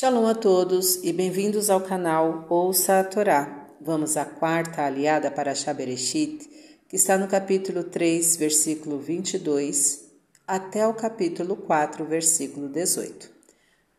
[0.00, 3.66] Shalom a todos e bem-vindos ao canal Ouça a Torá.
[3.78, 6.48] Vamos à quarta aliada para Shabereshit,
[6.88, 10.06] que está no capítulo 3, versículo 22,
[10.48, 13.30] até o capítulo 4, versículo 18.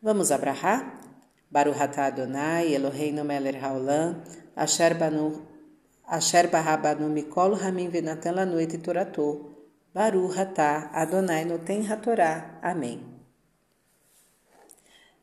[0.02, 1.00] Vamos abrahar?
[1.52, 4.24] Baruch atah Adonai, Eloheinu melech haolam,
[4.56, 5.46] asher banu
[6.08, 9.54] asher barabanu mikol hamim venatan lanu et torato,
[9.94, 12.58] Baruch atah Adonai noten hatorá.
[12.64, 13.11] Amém.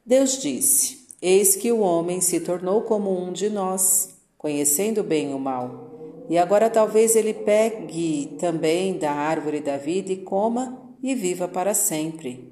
[0.08, 5.38] Deus disse: Eis que o homem se tornou como um de nós, conhecendo bem o
[5.38, 6.24] mal.
[6.30, 11.74] E agora talvez ele pegue também da árvore da vida e coma e viva para
[11.74, 12.50] sempre.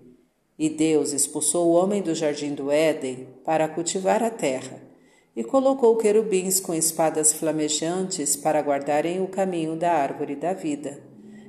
[0.59, 4.83] E Deus expulsou o homem do jardim do Éden para cultivar a terra,
[5.35, 11.03] e colocou querubins com espadas flamejantes para guardarem o caminho da árvore da vida.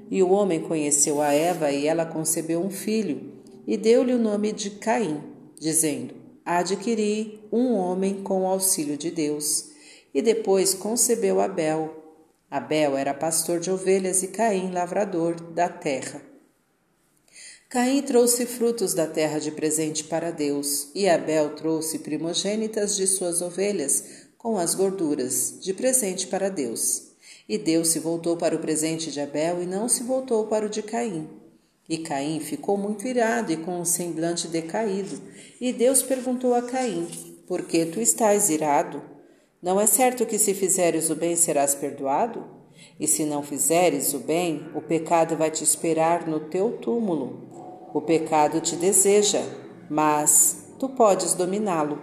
[0.10, 3.34] E o homem conheceu a Eva e ela concebeu um filho,
[3.68, 9.72] e deu-lhe o nome de Caim dizendo: Adquiri um homem com o auxílio de Deus.
[10.14, 12.04] E depois concebeu Abel.
[12.50, 16.22] Abel era pastor de ovelhas e Caim lavrador da terra.
[17.70, 23.42] Caim trouxe frutos da terra de presente para Deus, e Abel trouxe primogênitas de suas
[23.42, 27.08] ovelhas com as gorduras de presente para Deus.
[27.50, 30.70] E Deus se voltou para o presente de Abel e não se voltou para o
[30.70, 31.28] de Caim.
[31.90, 35.22] E Caim ficou muito irado e com um semblante decaído.
[35.62, 37.08] E Deus perguntou a Caim:
[37.48, 39.02] Por que tu estás irado?
[39.62, 42.46] Não é certo que se fizeres o bem serás perdoado?
[43.00, 47.90] E se não fizeres o bem, o pecado vai te esperar no teu túmulo.
[47.94, 49.42] O pecado te deseja,
[49.90, 52.02] mas tu podes dominá-lo.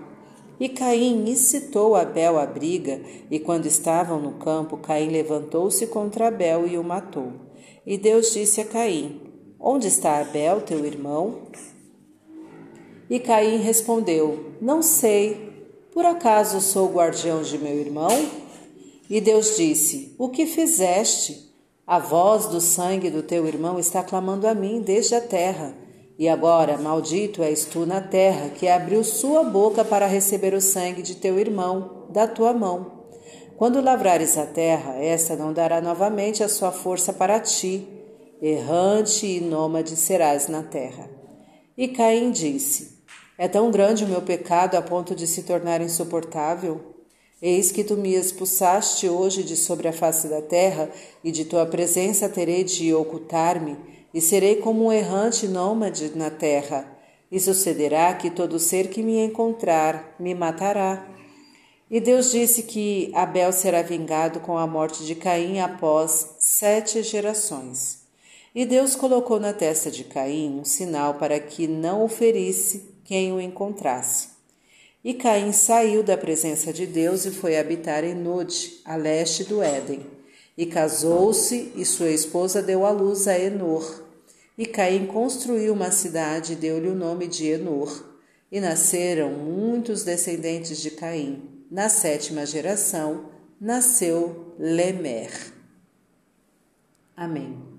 [0.58, 6.66] E Caim incitou Abel à briga, e quando estavam no campo, Caim levantou-se contra Abel
[6.66, 7.32] e o matou.
[7.86, 9.33] E Deus disse a Caim:
[9.66, 11.38] Onde está Abel, teu irmão?
[13.08, 15.54] E Caim respondeu: Não sei.
[15.90, 18.10] Por acaso sou guardião de meu irmão?
[19.08, 21.50] E Deus disse: O que fizeste?
[21.86, 25.74] A voz do sangue do teu irmão está clamando a mim desde a terra.
[26.18, 31.00] E agora, maldito és tu na terra, que abriu sua boca para receber o sangue
[31.00, 33.06] de teu irmão da tua mão.
[33.56, 37.93] Quando lavrares a terra, esta não dará novamente a sua força para ti
[38.40, 41.08] errante e nômade serás na terra.
[41.76, 42.98] E Caim disse:
[43.36, 46.94] É tão grande o meu pecado a ponto de se tornar insuportável?
[47.42, 50.88] Eis que tu me expulsaste hoje de sobre a face da terra,
[51.22, 53.76] e de tua presença terei de ocultar-me,
[54.14, 56.90] e serei como um errante nômade na terra.
[57.30, 61.06] E sucederá que todo ser que me encontrar me matará.
[61.90, 68.03] E Deus disse que Abel será vingado com a morte de Caim após sete gerações.
[68.54, 73.32] E Deus colocou na testa de Caim um sinal para que não o ferisse quem
[73.32, 74.28] o encontrasse.
[75.02, 79.60] E Caim saiu da presença de Deus e foi habitar em Nod, a leste do
[79.60, 80.06] Éden.
[80.56, 84.04] E casou-se, e sua esposa deu à luz a Enor.
[84.56, 88.04] E Caim construiu uma cidade e deu-lhe o nome de Enor.
[88.52, 91.42] E nasceram muitos descendentes de Caim.
[91.68, 95.52] Na sétima geração nasceu Lemer.
[97.16, 97.73] Amém.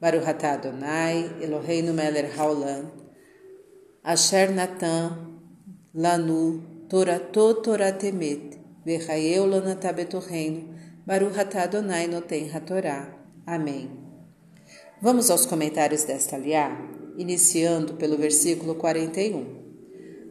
[0.00, 2.90] Baruch atah Adonai, Eloheinu melech haolam,
[4.02, 5.36] asher natan
[5.94, 8.56] lanu torato toratemet,
[8.86, 10.72] vechayeu lonatah betorreino,
[11.06, 13.14] Baruch atah Adonai noten hatorá.
[13.46, 13.90] Amém.
[15.02, 16.70] Vamos aos comentários desta liá,
[17.18, 19.60] iniciando pelo versículo 41.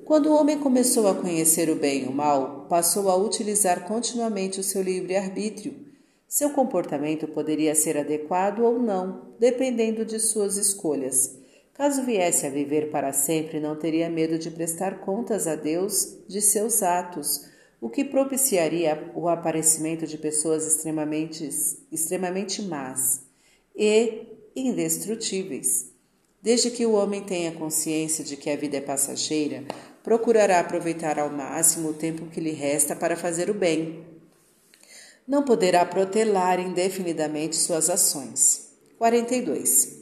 [0.04, 4.60] Quando o homem começou a conhecer o bem e o mal, passou a utilizar continuamente
[4.60, 5.89] o seu livre-arbítrio
[6.30, 11.36] seu comportamento poderia ser adequado ou não, dependendo de suas escolhas.
[11.74, 16.40] Caso viesse a viver para sempre, não teria medo de prestar contas a Deus de
[16.40, 17.50] seus atos,
[17.82, 21.50] o que propiciaria o aparecimento de pessoas extremamente,
[21.92, 23.24] extremamente más
[23.76, 25.92] e indestrutíveis.
[26.42, 29.64] Desde que o homem tenha consciência de que a vida é passageira,
[30.04, 34.06] procurará aproveitar ao máximo o tempo que lhe resta para fazer o bem
[35.30, 38.72] não poderá protelar indefinidamente suas ações.
[38.98, 40.00] 42.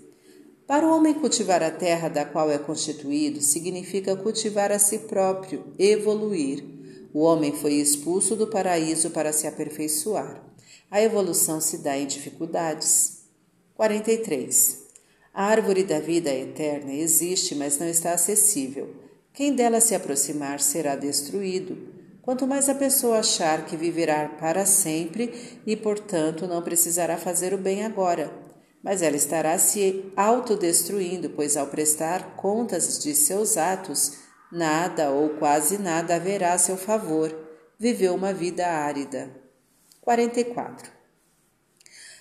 [0.65, 5.65] Para o homem cultivar a terra da qual é constituído significa cultivar a si próprio,
[5.77, 6.63] evoluir.
[7.13, 10.41] O homem foi expulso do paraíso para se aperfeiçoar.
[10.89, 13.24] A evolução se dá em dificuldades.
[13.75, 14.77] 43.
[15.33, 18.95] A árvore da vida eterna existe, mas não está acessível.
[19.33, 21.97] Quem dela se aproximar será destruído.
[22.27, 27.57] Quanto mais a pessoa achar que viverá para sempre e, portanto, não precisará fazer o
[27.57, 28.29] bem agora,
[28.83, 34.18] mas ela estará se autodestruindo, pois ao prestar contas de seus atos,
[34.51, 37.33] nada ou quase nada haverá a seu favor.
[37.79, 39.31] Viveu uma vida árida.
[40.01, 40.91] 44.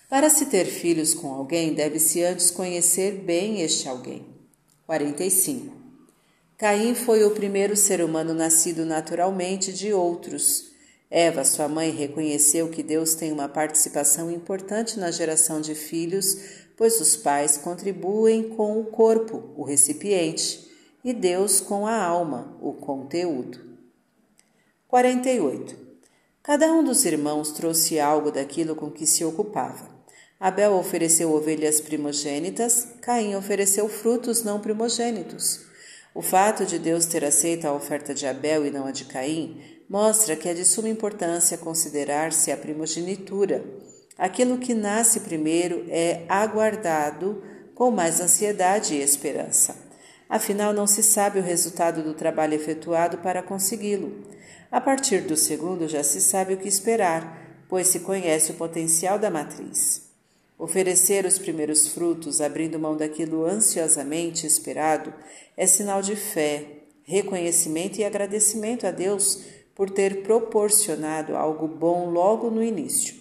[0.08, 4.24] Para se ter filhos com alguém, deve-se antes conhecer bem este alguém.
[4.86, 5.85] 45.
[6.58, 10.70] Caim foi o primeiro ser humano nascido naturalmente de outros.
[11.10, 16.38] Eva, sua mãe, reconheceu que Deus tem uma participação importante na geração de filhos,
[16.74, 20.66] pois os pais contribuem com o corpo, o recipiente,
[21.04, 23.60] e Deus com a alma, o conteúdo.
[24.88, 25.76] 48.
[26.42, 29.94] Cada um dos irmãos trouxe algo daquilo com que se ocupava.
[30.40, 35.66] Abel ofereceu ovelhas primogênitas, Caim ofereceu frutos não primogênitos.
[36.16, 39.60] O fato de Deus ter aceito a oferta de Abel e não a de Caim
[39.86, 43.62] mostra que é de suma importância considerar-se a primogenitura.
[44.16, 47.42] Aquilo que nasce primeiro é aguardado
[47.74, 49.76] com mais ansiedade e esperança.
[50.26, 54.26] Afinal, não se sabe o resultado do trabalho efetuado para consegui-lo.
[54.72, 59.18] A partir do segundo, já se sabe o que esperar, pois se conhece o potencial
[59.18, 60.05] da matriz.
[60.58, 65.12] Oferecer os primeiros frutos, abrindo mão daquilo ansiosamente esperado,
[65.56, 69.42] é sinal de fé, reconhecimento e agradecimento a Deus
[69.74, 73.14] por ter proporcionado algo bom logo no início.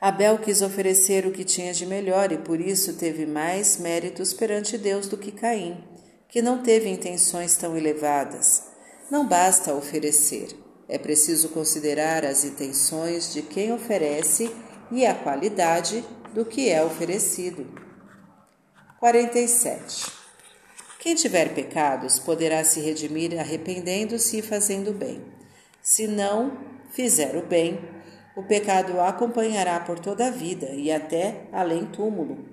[0.00, 4.76] Abel quis oferecer o que tinha de melhor e por isso teve mais méritos perante
[4.76, 5.76] Deus do que Caim,
[6.28, 8.64] que não teve intenções tão elevadas.
[9.10, 10.56] Não basta oferecer,
[10.88, 14.50] é preciso considerar as intenções de quem oferece
[14.90, 16.04] e a qualidade
[16.34, 17.66] do que é oferecido.
[18.98, 20.10] 47.
[20.98, 25.22] Quem tiver pecados poderá se redimir arrependendo-se e fazendo bem.
[25.80, 26.58] Se não
[26.90, 27.80] fizer o bem,
[28.36, 32.44] o pecado o acompanhará por toda a vida e até além túmulo.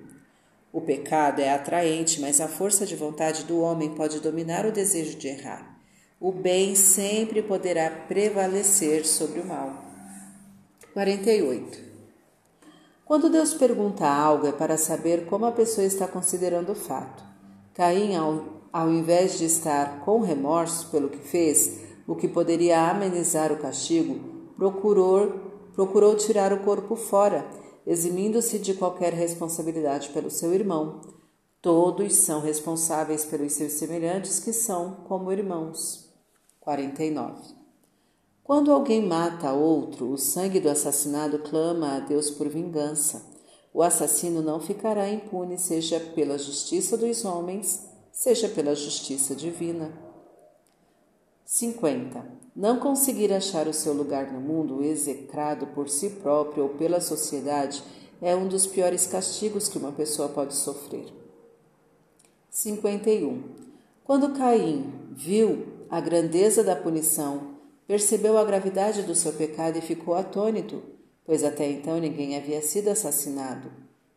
[0.72, 5.16] O pecado é atraente, mas a força de vontade do homem pode dominar o desejo
[5.16, 5.78] de errar.
[6.20, 9.84] O bem sempre poderá prevalecer sobre o mal.
[10.92, 11.87] 48.
[13.08, 17.24] Quando Deus pergunta algo é para saber como a pessoa está considerando o fato.
[17.72, 23.50] Caim, ao, ao invés de estar com remorso pelo que fez, o que poderia amenizar
[23.50, 27.48] o castigo, procurou procurou tirar o corpo fora,
[27.86, 31.00] eximindo-se de qualquer responsabilidade pelo seu irmão.
[31.62, 36.12] Todos são responsáveis pelos seus semelhantes que são como irmãos.
[36.60, 37.57] 49.
[38.48, 43.22] Quando alguém mata outro, o sangue do assassinado clama a Deus por vingança.
[43.74, 49.92] O assassino não ficará impune, seja pela justiça dos homens, seja pela justiça divina.
[51.44, 52.24] 50.
[52.56, 57.82] Não conseguir achar o seu lugar no mundo, execrado por si próprio ou pela sociedade,
[58.18, 61.12] é um dos piores castigos que uma pessoa pode sofrer.
[62.48, 63.42] 51.
[64.04, 67.57] Quando Caim viu a grandeza da punição,
[67.88, 70.82] percebeu a gravidade do seu pecado e ficou atônito,
[71.24, 73.72] pois até então ninguém havia sido assassinado.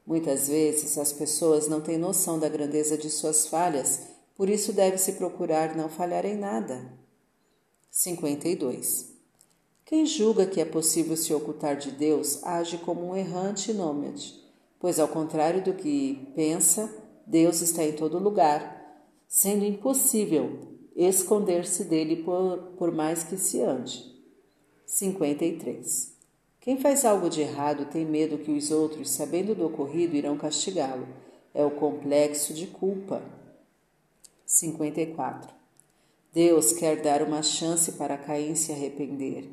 [0.06, 4.02] Muitas vezes as pessoas não têm noção da grandeza de suas falhas,
[4.36, 6.92] por isso deve-se procurar não falhar em nada.
[7.90, 9.14] 52.
[9.86, 14.36] Quem julga que é possível se ocultar de Deus age como um errante nômade,
[14.80, 16.94] pois, ao contrário do que pensa,
[17.26, 20.72] Deus está em todo lugar, sendo impossível
[21.04, 24.12] esconder-se dele por, por mais que se ande.
[24.86, 26.12] 53.
[26.60, 31.08] Quem faz algo de errado tem medo que os outros, sabendo do ocorrido, irão castigá-lo.
[31.54, 33.22] É o complexo de culpa.
[34.46, 35.50] 54.
[36.34, 39.50] Deus quer dar uma chance para Caim se arrepender.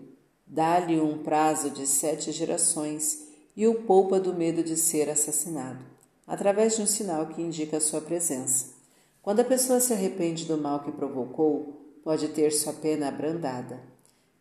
[0.46, 3.26] Dá-lhe um prazo de sete gerações
[3.56, 5.84] e o poupa do medo de ser assassinado,
[6.26, 8.77] através de um sinal que indica sua presença.
[9.28, 13.78] Quando a pessoa se arrepende do mal que provocou, pode ter sua pena abrandada,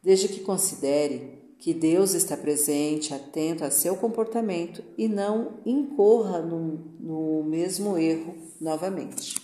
[0.01, 6.77] desde que considere que Deus está presente, atento a seu comportamento e não incorra no,
[7.01, 9.35] no mesmo erro novamente.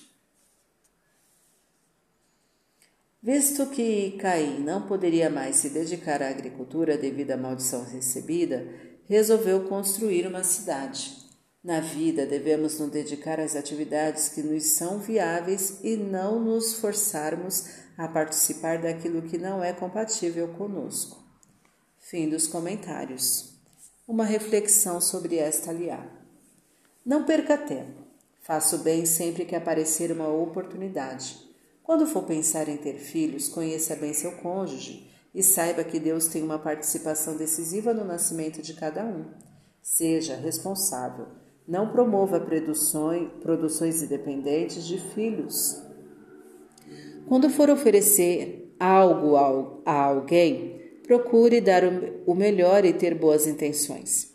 [3.21, 8.65] Visto que Caim não poderia mais se dedicar à agricultura devido à maldição recebida,
[9.09, 11.22] resolveu construir uma cidade.
[11.63, 17.67] Na vida, devemos nos dedicar às atividades que nos são viáveis e não nos forçarmos
[17.97, 21.23] a participar daquilo que não é compatível conosco.
[21.97, 23.53] Fim dos comentários.
[24.05, 26.05] Uma reflexão sobre esta aliá.
[27.05, 28.03] Não perca tempo.
[28.41, 31.39] Faça o bem sempre que aparecer uma oportunidade.
[31.81, 36.43] Quando for pensar em ter filhos, conheça bem seu cônjuge e saiba que Deus tem
[36.43, 39.31] uma participação decisiva no nascimento de cada um.
[39.81, 41.42] Seja responsável.
[41.67, 45.81] Não promova produções, independentes de filhos.
[47.27, 49.35] Quando for oferecer algo
[49.85, 51.83] a alguém, procure dar
[52.25, 54.33] o melhor e ter boas intenções.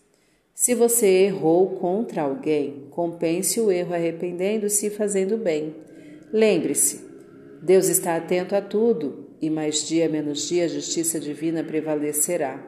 [0.55, 5.77] Se você errou contra alguém, compense o erro arrependendo-se e fazendo bem.
[6.33, 7.07] Lembre-se,
[7.63, 12.67] Deus está atento a tudo e mais dia menos dia a justiça divina prevalecerá.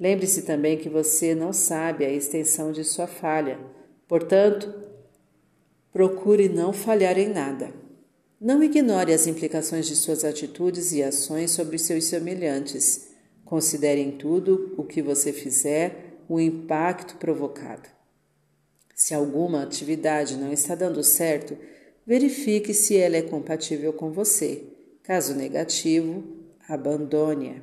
[0.00, 3.58] Lembre-se também que você não sabe a extensão de sua falha,
[4.12, 4.70] portanto,
[5.90, 7.72] procure não falhar em nada.
[8.38, 13.08] Não ignore as implicações de suas atitudes e ações sobre seus semelhantes.
[13.42, 17.88] Considere em tudo o que você fizer o impacto provocado.
[18.94, 21.56] Se alguma atividade não está dando certo,
[22.06, 24.62] verifique se ela é compatível com você.
[25.02, 26.22] Caso negativo,
[26.68, 27.62] abandone-a.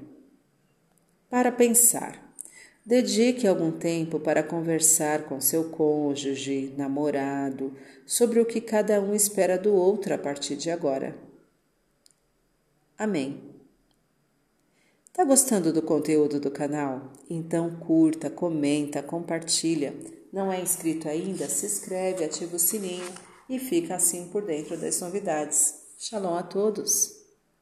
[1.30, 2.28] Para pensar.
[2.90, 7.72] Dedique algum tempo para conversar com seu cônjuge, namorado,
[8.04, 11.16] sobre o que cada um espera do outro a partir de agora.
[12.98, 13.44] Amém.
[15.14, 17.14] Tá gostando do conteúdo do canal?
[17.30, 19.94] Então curta, comenta, compartilha.
[20.34, 21.48] Não é inscrito ainda?
[21.48, 23.06] Se inscreve, ativa o sininho
[23.48, 25.76] e fica assim por dentro das novidades.
[26.00, 27.19] Shalom a todos!